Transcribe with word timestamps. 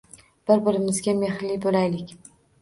Bir-birimizga 0.51 1.15
mexrli 1.19 1.59
bo‘laylik. 1.67 2.17